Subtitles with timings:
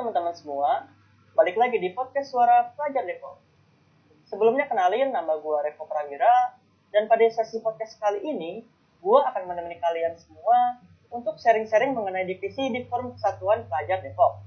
[0.00, 0.88] teman-teman semua,
[1.36, 3.36] balik lagi di podcast Suara Pelajar Depok.
[4.24, 6.56] Sebelumnya kenalin nama gue Revo Prawira,
[6.88, 8.64] dan pada sesi podcast kali ini,
[9.04, 10.80] gue akan menemani kalian semua
[11.12, 14.40] untuk sharing-sharing mengenai divisi di Forum Kesatuan Pelajar Depok.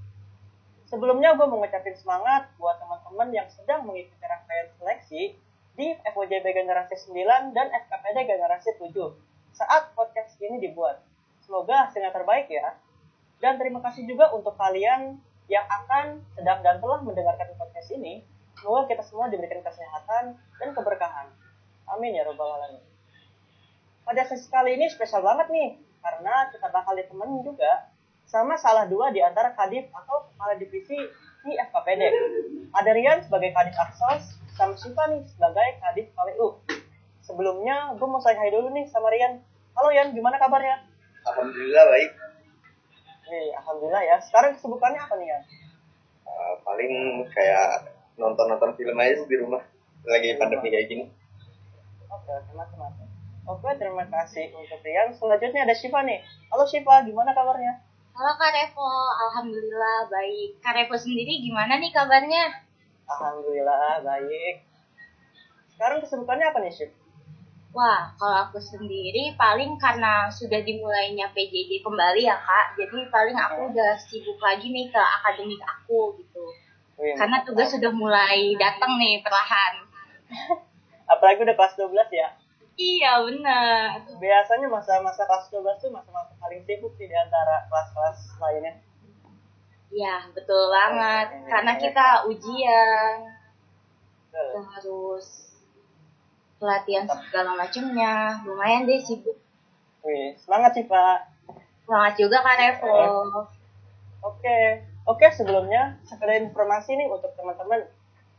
[0.90, 5.38] Sebelumnya gue mau ngucapin semangat buat teman-teman yang sedang mengikuti rangkaian seleksi
[5.78, 8.90] di FOJB Generasi 9 dan FKPD Generasi 7
[9.54, 11.06] saat podcast ini dibuat.
[11.46, 12.74] Semoga hasilnya terbaik ya.
[13.38, 15.22] Dan terima kasih juga untuk kalian
[15.54, 18.26] yang akan sedang dan telah mendengarkan podcast ini.
[18.58, 21.30] Semoga kita semua diberikan kesehatan dan keberkahan.
[21.94, 22.82] Amin ya robbal alamin.
[24.02, 27.94] Pada sesi kali ini spesial banget nih, karena kita bakal ditemenin juga
[28.26, 30.98] sama salah dua di antara kadif atau kepala divisi
[31.46, 32.02] di FKPD.
[32.74, 36.66] Ada Rian sebagai kadif Aksos, sama Siva nih sebagai kadif KWU.
[37.24, 39.40] Sebelumnya, gue mau say hai dulu nih sama Rian.
[39.78, 40.82] Halo Rian, gimana kabarnya?
[41.24, 42.23] Alhamdulillah baik.
[43.34, 44.18] Nih, alhamdulillah ya.
[44.22, 45.40] Sekarang kesibukannya apa nih ya?
[46.22, 49.66] Uh, paling kayak nonton-nonton film aja di rumah
[50.06, 51.10] lagi pandemi kayak gini.
[52.14, 53.10] Oke, terima kasih.
[53.50, 55.10] Oke, terima kasih untuk Rian.
[55.18, 56.22] Selanjutnya ada Shiva nih.
[56.54, 57.82] Halo Shiva, gimana kabarnya?
[58.14, 60.62] Halo Kak Revo, Alhamdulillah baik.
[60.62, 62.54] Kak Revo sendiri gimana nih kabarnya?
[63.10, 64.62] Alhamdulillah baik.
[65.74, 67.03] Sekarang kesibukannya apa nih Shiva?
[67.74, 73.74] Wah, kalau aku sendiri paling karena sudah dimulainya PJJ kembali ya kak, jadi paling aku
[73.74, 76.46] udah sibuk lagi nih ke akademik aku gitu.
[77.02, 79.90] Wih, Karena tugas sudah mulai datang nih perlahan.
[81.10, 82.30] Apalagi udah kelas 12 ya.
[82.78, 84.06] Iya benar.
[84.22, 88.74] Biasanya masa-masa kelas 12 tuh masa-masa paling sibuk sih di antara kelas-kelas lainnya.
[89.90, 91.42] Iya betul banget.
[91.50, 93.18] Karena kita ujian,
[94.30, 94.62] Betul.
[94.78, 95.53] terus
[96.64, 98.40] pelatihan segala macamnya.
[98.48, 99.36] Lumayan deh sibuk.
[100.08, 101.20] Wih, semangat sih Pak.
[101.84, 102.96] Semangat juga Kak Revo.
[104.24, 107.84] Oke, oke sebelumnya sekedar informasi nih untuk teman-teman.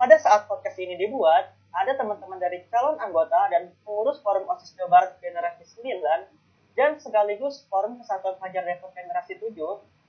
[0.00, 4.88] Pada saat podcast ini dibuat, ada teman-teman dari calon anggota dan pengurus Forum OSIS Jawa
[4.88, 9.52] Barat Generasi 9 dan sekaligus Forum Kesatuan Pelajar Depok Generasi 7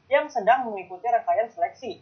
[0.07, 1.99] yang sedang mengikuti rangkaian seleksi.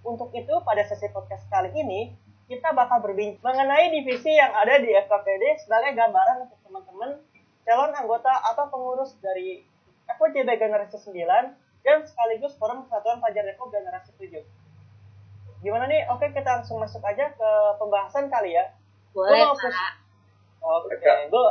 [0.00, 2.16] Untuk itu, pada sesi podcast kali ini,
[2.50, 7.22] kita bakal berbincang mengenai divisi yang ada di FKPD sebagai gambaran untuk teman-teman
[7.62, 9.62] calon anggota atau pengurus dari
[10.10, 11.14] FOJB Generasi 9
[11.80, 14.42] dan sekaligus Forum Kesatuan Pelajar Depok Generasi 7.
[15.62, 16.10] Gimana nih?
[16.10, 18.74] Oke, kita langsung masuk aja ke pembahasan kali ya.
[19.14, 19.92] Boleh Gua mau ke- Kak.
[20.60, 20.96] Oke,
[21.30, 21.44] gue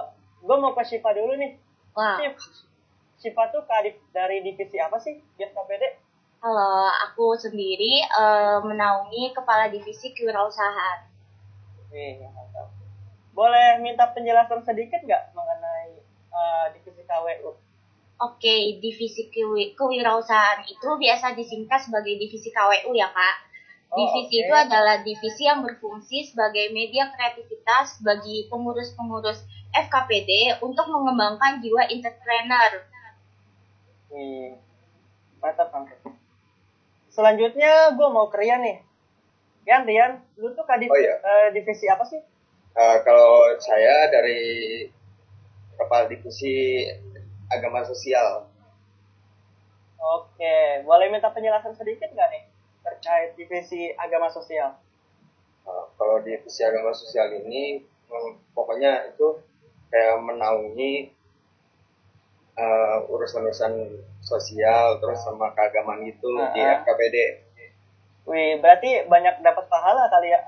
[0.43, 1.55] gue mau ke Shiva dulu nih.
[1.95, 2.19] Wah,
[3.15, 5.83] Shiva tuh kadif dari divisi apa sih di FKPD?
[6.39, 6.87] Kalau
[7.19, 11.03] aku sendiri eh, menaungi kepala divisi kewirausahaan.
[11.91, 12.71] Mantap.
[13.35, 15.99] Boleh minta penjelasan sedikit nggak mengenai
[16.31, 17.51] eh, divisi KWU?
[18.23, 23.35] Oke, divisi kewi- kewirausahaan itu biasa disingkat sebagai divisi KWU ya kak.
[23.91, 24.43] Oh, Divisi oke.
[24.47, 29.43] itu adalah divisi yang berfungsi sebagai media kreativitas bagi pengurus-pengurus
[29.75, 32.79] FKPD untuk mengembangkan jiwa entrepreneur.
[34.07, 34.55] Wih,
[35.43, 36.08] mantap mantap.
[37.19, 38.79] Selanjutnya gue mau ke Rian nih.
[39.67, 41.19] Rian, Rian, lu tuh kadif Oh, iya.
[41.19, 42.15] eh, divisi apa sih?
[42.79, 44.87] Uh, kalau saya dari
[45.75, 46.87] kepala divisi
[47.51, 48.47] agama sosial.
[49.99, 52.43] Oke, boleh minta penjelasan sedikit nggak nih
[52.87, 54.79] terkait divisi agama sosial?
[55.67, 59.43] Uh, kalau divisi agama sosial ini mm, pokoknya itu
[59.91, 61.11] kayak menaungi
[62.59, 63.73] uh, urusan-urusan
[64.19, 66.83] sosial terus sama keagamaan itu di Ah.
[66.83, 67.15] FKPD.
[68.29, 70.41] Wih, berarti banyak dapat pahala kali ya?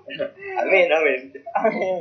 [0.64, 1.20] Amin amin.
[1.52, 1.98] Amin.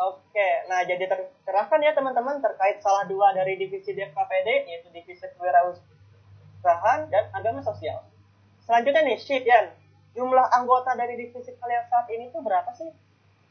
[0.00, 7.00] Oke, nah jadi tercerahkan ya teman-teman terkait salah dua dari divisi DFKPD yaitu divisi kewirausahaan
[7.12, 8.00] dan agama sosial.
[8.64, 9.72] Selanjutnya nih, Shit, Yan.
[10.16, 12.88] Jumlah anggota dari divisi kalian saat ini tuh berapa sih?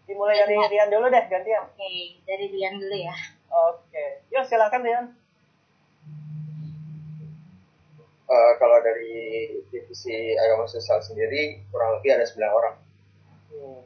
[0.10, 0.58] Dimulai dari.
[0.58, 1.70] Rian dulu deh, gantian.
[1.70, 3.14] Oke, dari Rian dulu ya.
[3.50, 5.06] Oke, yuk silakan Rian.
[8.30, 12.76] Uh, kalau dari divisi agama sosial sendiri kurang lebih ada 9 orang.
[13.50, 13.82] Hmm.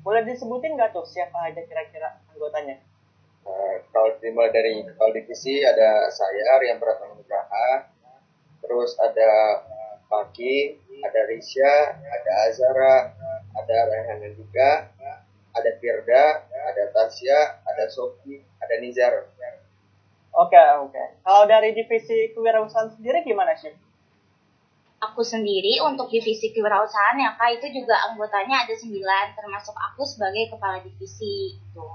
[0.00, 2.80] Boleh disebutin nggak tuh siapa aja kira-kira anggotanya?
[3.44, 7.92] Uh, kalau dimulai dari kepala divisi ada saya Rian Pratama Nugraha,
[8.64, 9.60] terus ada
[10.08, 13.12] Paki, ada Risha, ada Azara,
[13.52, 14.88] ada Rayhan juga,
[15.52, 16.24] ada Firda,
[16.64, 19.12] ada Tasya, ada Sofi, ada Nizar.
[20.34, 21.04] Oke, oke.
[21.22, 23.70] Kalau dari divisi kewirausahaan sendiri gimana sih?
[24.98, 28.90] Aku sendiri untuk divisi kewirausahaan ya kak itu juga anggotanya ada 9
[29.38, 31.88] termasuk aku sebagai kepala divisi itu.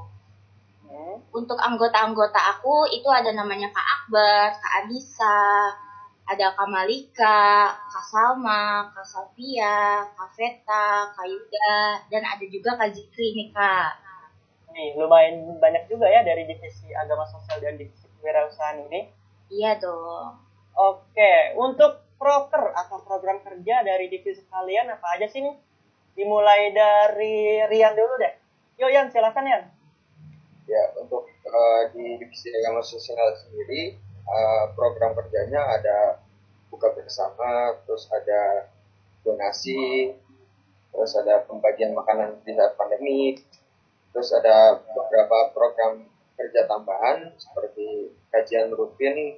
[0.88, 1.20] Hmm.
[1.36, 5.70] Untuk anggota-anggota aku itu ada namanya Kak Akbar, Kak Anissa,
[6.26, 14.09] ada Kamalika, Kasalma, Kasavia, Kaveta, Kayuda, dan ada juga Kak Zikri nih Kak.
[14.74, 19.10] Nih, lumayan banyak juga ya dari divisi agama sosial dan divisi kewirausahaan ini.
[19.50, 20.40] Iya dong.
[20.78, 25.56] Oke, untuk proker atau program kerja dari divisi kalian apa aja sih nih?
[26.14, 28.34] Dimulai dari Rian dulu deh.
[28.80, 29.64] Yuk Yan, silakan Yan.
[30.70, 33.98] Ya, untuk uh, di divisi agama sosial sendiri,
[34.30, 36.22] uh, program kerjanya ada
[36.70, 38.70] buka bersama, terus ada
[39.26, 40.14] donasi,
[40.94, 43.42] terus ada pembagian makanan di saat pandemi,
[44.14, 46.06] terus ada beberapa program
[46.40, 49.38] kerja tambahan seperti kajian rutin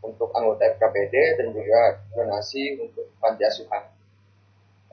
[0.00, 3.84] untuk anggota FKPD dan juga donasi untuk panti asuhan.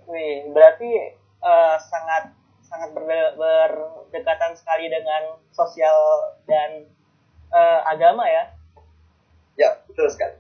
[0.07, 2.35] Wih, berarti uh, sangat
[2.67, 5.95] sangat berdekatan sekali dengan sosial
[6.43, 6.83] dan
[7.51, 8.51] uh, agama ya.
[9.55, 10.35] Ya, betul sekali.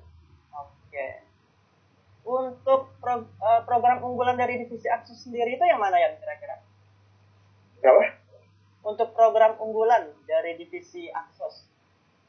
[0.51, 1.07] Oke.
[2.27, 6.59] Untuk pro, uh, program unggulan dari divisi Aksus sendiri itu yang mana yang kira-kira?
[7.79, 8.16] Kenapa?
[8.87, 11.67] Untuk program unggulan dari divisi Aksos.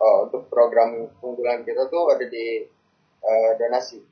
[0.02, 2.66] Oh, untuk program unggulan kita tuh ada di
[3.22, 4.02] uh, donasi.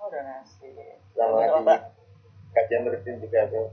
[0.00, 0.72] Oh, donasi.
[1.12, 1.76] Sama di
[2.56, 3.68] kajian rutin juga tuh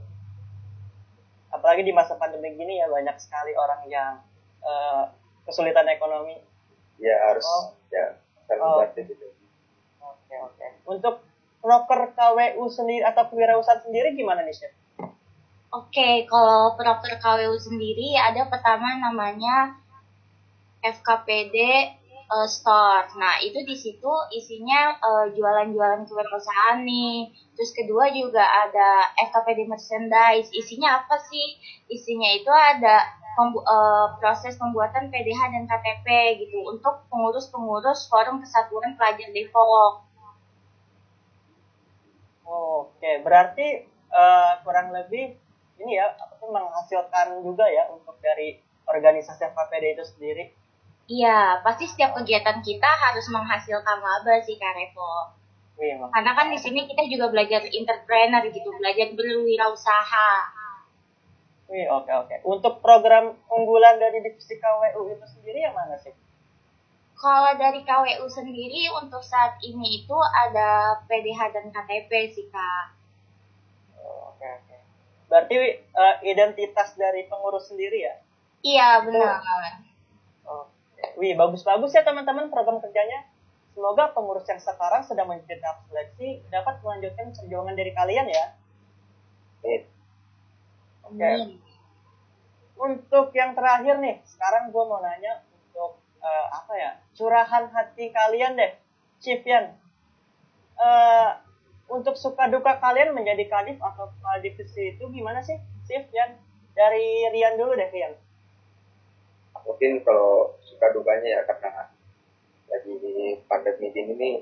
[1.48, 4.20] apalagi di masa pandemi gini ya banyak sekali orang yang
[4.60, 5.08] uh,
[5.48, 6.36] kesulitan ekonomi
[7.00, 7.72] ya harus oh.
[7.88, 8.20] ya
[8.60, 8.84] oh.
[8.92, 9.26] gitu
[10.04, 11.24] oke oke untuk
[11.58, 14.72] proker KWU sendiri atau kewirausahaan sendiri gimana nih chef
[15.68, 19.76] Oke, kalau proker KWU sendiri ada pertama namanya
[20.80, 21.56] FKPD
[22.32, 23.12] uh, store.
[23.20, 27.32] Nah, itu di situ isinya uh, jualan-jualan kewirausahaan nih.
[27.52, 30.48] Terus kedua juga ada FKPD merchandise.
[30.56, 31.60] Isinya apa sih?
[31.92, 33.04] Isinya itu ada
[33.36, 36.06] pembu uh, proses pembuatan PDH dan KTP
[36.48, 40.08] gitu untuk pengurus-pengurus Forum Kesatuan Pelajar Depok.
[42.48, 45.36] Oke, berarti uh, kurang lebih
[45.78, 46.06] ini ya
[46.42, 48.58] menghasilkan juga ya untuk dari
[48.88, 50.44] organisasi FKPD itu sendiri
[51.08, 55.32] Iya, pasti setiap kegiatan kita harus menghasilkan laba sih Kak Revo.
[55.80, 60.30] Iya, Karena kan di sini kita juga belajar entrepreneur gitu, belajar berwirausaha.
[61.72, 62.36] Wih, oke oke.
[62.44, 66.12] Untuk program unggulan dari divisi KWU itu sendiri yang mana sih?
[67.16, 72.94] Kalau dari KWU sendiri untuk saat ini itu ada PDH dan KTP sih kak.
[74.00, 74.67] Oh, oke oke.
[75.28, 75.56] Berarti
[75.92, 78.14] uh, identitas dari pengurus sendiri ya?
[78.64, 79.44] Iya benar.
[80.48, 80.66] Oh,
[81.20, 83.28] Wih, bagus-bagus ya teman-teman program kerjanya.
[83.76, 88.46] Semoga pengurus yang sekarang sedang tahap seleksi dapat melanjutkan perjuangan dari kalian ya.
[89.62, 89.86] Oke.
[91.14, 91.38] Okay.
[92.78, 98.58] Untuk yang terakhir nih, sekarang gue mau nanya untuk uh, apa ya, curahan hati kalian
[98.58, 98.72] deh,
[99.22, 99.74] Chief Yan.
[100.78, 101.47] Uh,
[101.88, 105.56] untuk suka duka kalian menjadi kadif atau kadivisi itu gimana sih,
[105.88, 106.36] Chief Yan?
[106.76, 108.12] Dari Rian dulu deh, Rian.
[109.64, 111.92] Mungkin kalau suka dukanya ya karena
[112.68, 112.96] lagi
[113.48, 114.36] pandemi ini nih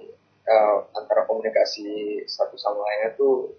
[0.46, 3.54] uh, antara komunikasi satu sama lainnya tuh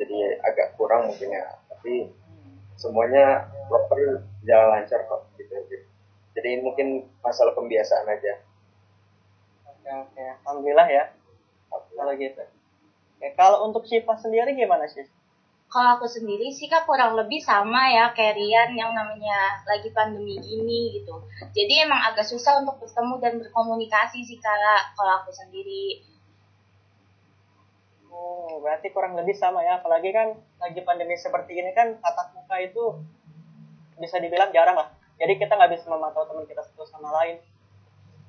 [0.00, 1.60] jadi agak kurang mungkin ya.
[1.68, 2.08] Tapi
[2.80, 5.54] semuanya proper jalan lancar kok gitu.
[6.36, 8.40] Jadi mungkin masalah pembiasaan aja.
[9.68, 10.24] Oke oke.
[10.44, 11.04] Alhamdulillah ya.
[11.70, 12.44] Kalau gitu
[13.20, 15.04] oke, kalau untuk Syifa sendiri gimana sih
[15.70, 20.98] kalau aku sendiri sih kak kurang lebih sama ya Karian yang namanya lagi pandemi ini
[20.98, 21.14] gitu.
[21.54, 26.02] Jadi emang agak susah untuk bertemu dan berkomunikasi sih kak kalau aku sendiri.
[28.10, 29.78] Oh, berarti kurang lebih sama ya.
[29.78, 32.98] Apalagi kan lagi pandemi seperti ini kan tatap muka itu
[34.02, 34.90] bisa dibilang jarang lah.
[35.22, 37.38] Jadi kita nggak bisa memantau teman kita satu sama lain.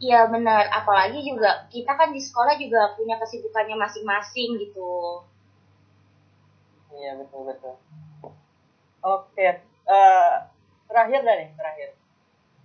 [0.02, 5.22] Iya benar, apalagi juga kita kan di sekolah juga punya kesibukannya masing-masing gitu.
[6.90, 7.78] Iya betul betul.
[9.06, 10.34] Oke, uh,
[10.90, 11.90] terakhir nih terakhir.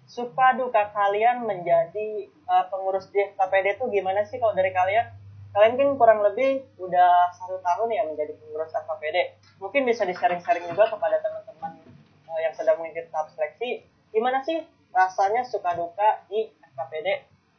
[0.08, 5.04] Suka duka kalian menjadi uh, pengurus di KPD itu gimana sih kalau dari kalian?
[5.52, 9.36] Kalian kan kurang lebih udah satu tahun ya menjadi pengurus KPD.
[9.60, 11.84] Mungkin bisa di-sharing-sharing juga kepada teman-teman
[12.32, 13.84] uh, yang sedang mengikuti tahap seleksi.
[14.08, 14.64] Gimana sih
[14.96, 17.08] rasanya suka duka di KPD?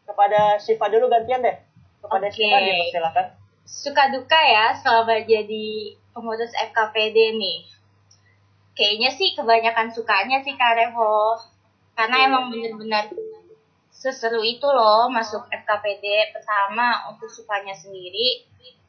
[0.05, 1.57] Kepada Syifa dulu gantian deh.
[2.00, 2.36] Kepada okay.
[2.38, 3.25] Syifa dipersilakan.
[3.67, 7.59] Suka duka ya selama jadi pengurus FKPD nih?
[8.77, 11.36] Kayaknya sih kebanyakan sukanya sih Kak Revo.
[11.97, 12.25] Karena iya.
[12.29, 13.09] emang bener-bener
[13.89, 16.31] seseru itu loh masuk FKPD.
[16.31, 18.45] Pertama untuk sukanya sendiri,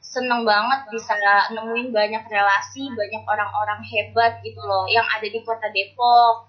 [0.09, 1.17] seneng banget bisa
[1.53, 6.48] nemuin banyak relasi, banyak orang-orang hebat gitu loh yang ada di kota Depok.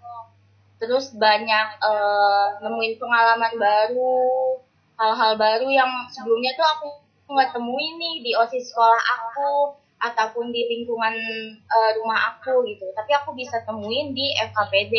[0.79, 4.55] Terus banyak uh, nemuin pengalaman baru,
[4.95, 6.87] hal-hal baru yang sebelumnya tuh aku
[7.29, 11.13] nggak temuin nih di osis sekolah aku ataupun di lingkungan
[11.67, 12.87] uh, rumah aku gitu.
[12.95, 14.95] Tapi aku bisa temuin di FKPD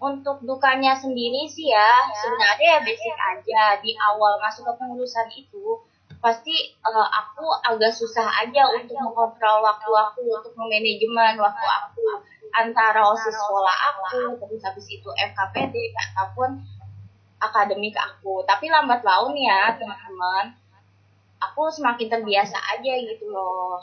[0.00, 3.80] untuk dukanya sendiri sih ya sebenarnya ya basic aja.
[3.80, 5.80] Di awal masuk ke pengurusan itu
[6.20, 12.04] pasti uh, aku agak susah aja untuk mengontrol waktu aku untuk memanajemen waktu aku
[12.54, 16.60] antara osis sekolah aku terus habis itu FKPD ataupun
[17.40, 18.44] akademik aku.
[18.44, 20.54] Tapi lambat laun ya teman-teman.
[21.40, 23.80] Aku semakin terbiasa aja gitu loh.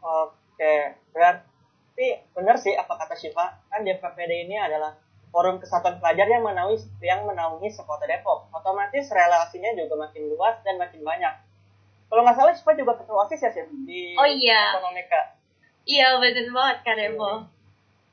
[0.00, 3.62] Oke berarti benar sih apa kata Syifa?
[3.70, 4.98] Kan di FKPD ini adalah
[5.30, 8.50] forum kesatuan pelajar yang menaungi yang menaungi sekota Depok.
[8.50, 11.34] Otomatis relasinya juga makin luas dan makin banyak.
[12.10, 14.74] Kalau nggak salah Syifa juga ketua osis ya sih di oh iya.
[14.74, 15.39] Ekonomika
[15.90, 17.32] iya benar banget kan Depo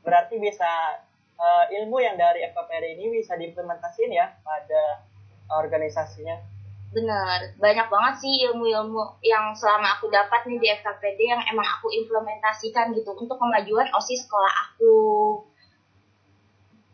[0.07, 1.03] berarti bisa
[1.35, 5.03] uh, ilmu yang dari FKPD ini bisa diimplementasikan ya pada
[5.51, 6.55] organisasinya.
[6.87, 11.91] Benar, banyak banget sih ilmu-ilmu yang selama aku dapat nih di FKPD yang emang aku
[11.91, 14.95] implementasikan gitu untuk kemajuan OSIS sekolah aku.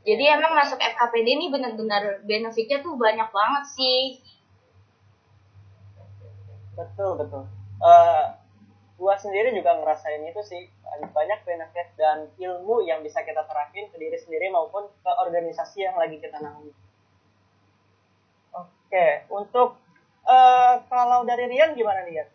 [0.03, 4.01] Jadi emang masuk FKPD ini benar-benar benefitnya tuh banyak banget sih.
[6.73, 7.45] Betul, betul.
[7.77, 8.42] Uh,
[9.03, 10.63] gua sendiri juga ngerasain itu sih
[11.11, 15.99] banyak benefit dan ilmu yang bisa kita terapin ke diri sendiri maupun ke organisasi yang
[15.99, 16.71] lagi kita naungi.
[18.55, 19.75] Oke, untuk
[20.23, 22.25] uh, kalau dari Rian gimana nih ya?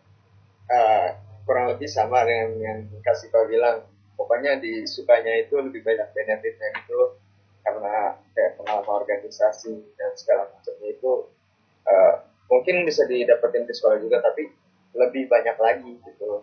[0.69, 1.09] Uh,
[1.49, 3.89] kurang lebih sama dengan yang kasih tau bilang.
[4.19, 7.01] Pokoknya disukanya itu lebih banyak benefitnya itu
[7.63, 11.31] karena kayak pengalaman organisasi dan segala macamnya itu
[11.87, 12.15] uh,
[12.51, 14.51] mungkin bisa didapetin di sekolah juga tapi
[14.99, 16.43] lebih banyak lagi gitu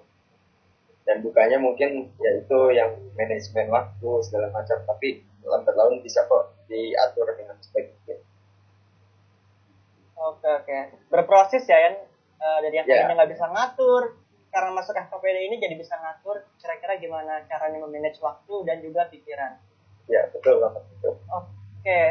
[1.05, 7.29] dan bukanya mungkin yaitu yang manajemen waktu segala macam tapi lambat laun bisa kok diatur
[7.37, 8.17] dengan sebaik mungkin.
[10.17, 10.77] Oke oke.
[11.13, 11.95] Berproses ya Yan.
[12.35, 13.07] Uh, dari yang yeah.
[13.07, 14.19] nggak bisa ngatur
[14.49, 19.61] karena masuk FKPD ini jadi bisa ngatur kira-kira gimana caranya memanage waktu dan juga pikiran.
[20.09, 21.13] Ya betul banget betul.
[21.29, 21.53] Oke.
[21.85, 22.07] Okay.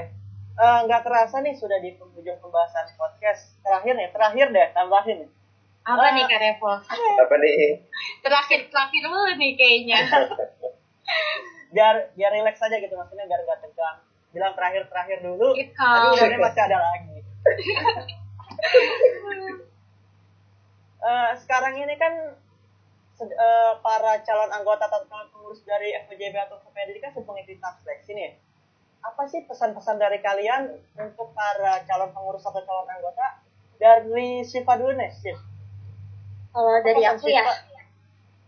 [0.54, 3.58] Eh, nggak uh, terasa nih sudah di penghujung pembahasan podcast.
[3.58, 5.26] Terakhir nih terakhir deh tambahin
[5.84, 6.72] apa nih Kak Revo?
[7.20, 7.84] Apa nih?
[8.24, 10.00] Terakhir terakhir dulu nih kayaknya.
[11.74, 13.98] biar biar rileks aja gitu maksudnya biar gak tegang.
[14.32, 15.52] Bilang terakhir terakhir dulu.
[15.52, 15.76] Iya.
[15.76, 17.16] Tapi masih ada lagi.
[21.04, 22.32] uh, sekarang ini kan
[23.20, 28.16] uh, para calon anggota atau calon pengurus dari FPJB atau FPD kan sedang mengikuti seleksi
[28.16, 28.40] nih.
[29.04, 33.44] Apa sih pesan-pesan dari kalian untuk para calon pengurus atau calon anggota
[33.76, 35.53] dari Siva dulu nih, Siva?
[36.54, 37.42] Kalau dari aku ya,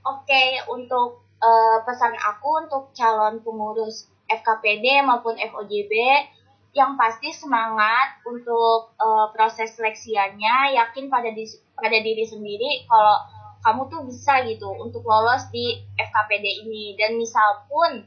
[0.07, 5.91] oke okay, untuk uh, pesan aku untuk calon pengurus FKPD maupun FOJB
[6.71, 13.17] yang pasti semangat untuk uh, proses seleksiannya, yakin pada di, pada diri sendiri kalau
[13.65, 16.95] kamu tuh bisa gitu untuk lolos di FKPD ini.
[16.95, 18.07] Dan misal pun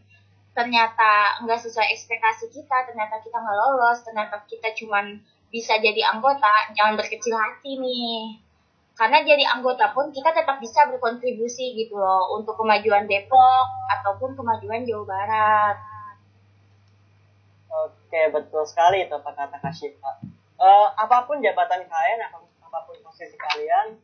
[0.56, 6.72] ternyata nggak sesuai ekspektasi kita, ternyata kita nggak lolos, ternyata kita cuman bisa jadi anggota,
[6.78, 8.48] jangan berkecil hati nih
[9.00, 13.66] karena jadi anggota pun kita tetap bisa berkontribusi gitu loh untuk kemajuan Depok
[13.96, 15.78] ataupun kemajuan Jawa Barat.
[17.72, 20.20] Oke betul sekali itu apa kata Kasyifa.
[20.60, 23.96] Uh, apa pun jabatan kalian, apa pun posisi kalian,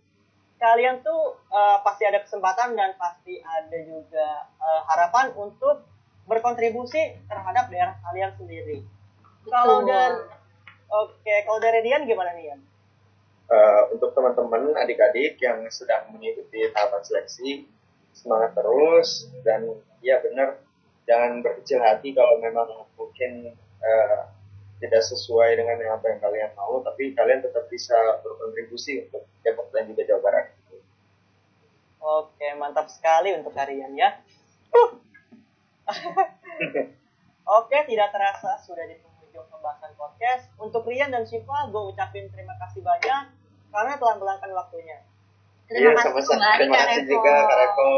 [0.55, 5.83] kalian tuh uh, pasti ada kesempatan dan pasti ada juga uh, harapan untuk
[6.23, 8.79] berkontribusi terhadap daerah kalian sendiri.
[9.43, 10.23] Kalau dari
[10.87, 12.61] oke, okay, kalau dari Dian gimana nih Yan?
[13.49, 17.65] Uh, untuk teman-teman adik-adik yang sedang mengikuti tahapan seleksi
[18.15, 19.67] semangat terus dan
[19.99, 20.61] ya benar
[21.05, 24.21] jangan berkecil hati kalau memang mungkin uh,
[24.79, 29.87] tidak sesuai dengan apa yang kalian mau tapi kalian tetap bisa berkontribusi untuk Depok dan
[29.87, 30.45] juga Jawa Barat.
[32.05, 34.19] Oke mantap sekali untuk kalian ya.
[37.57, 38.97] Oke tidak terasa sudah di
[40.15, 40.47] podcast.
[40.55, 43.35] Untuk Rian dan Syifa, gue ucapin terima kasih banyak
[43.67, 45.03] karena telah meluangkan waktunya.
[45.67, 47.91] Terima iya, kasih sama Terima kasih juga Kak Reko.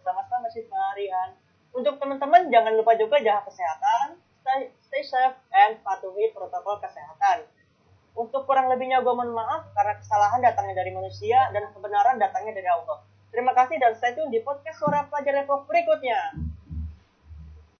[0.00, 1.36] Sama-sama Syifa, Rian.
[1.76, 7.44] Untuk teman-teman jangan lupa juga jaga kesehatan, stay, stay safe, and patuhi protokol kesehatan.
[8.16, 12.68] Untuk kurang lebihnya gue mohon maaf karena kesalahan datangnya dari manusia dan kebenaran datangnya dari
[12.72, 13.04] Allah.
[13.30, 16.49] Terima kasih dan stay tune di podcast Suara Pelajar Depok berikutnya.